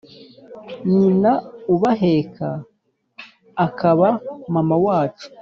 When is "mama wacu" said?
4.53-5.27